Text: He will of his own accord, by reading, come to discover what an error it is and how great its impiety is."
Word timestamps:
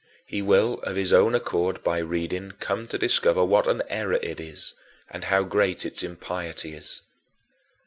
He 0.25 0.41
will 0.41 0.79
of 0.81 0.95
his 0.95 1.13
own 1.13 1.35
accord, 1.35 1.83
by 1.83 1.99
reading, 1.99 2.53
come 2.59 2.87
to 2.87 2.97
discover 2.97 3.45
what 3.45 3.67
an 3.67 3.83
error 3.87 4.13
it 4.23 4.39
is 4.39 4.73
and 5.11 5.25
how 5.25 5.43
great 5.43 5.85
its 5.85 6.01
impiety 6.01 6.73
is." 6.73 7.03